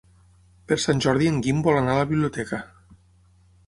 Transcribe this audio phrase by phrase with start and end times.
[0.71, 2.65] Per Sant Jordi en Guim vol anar a la biblioteca.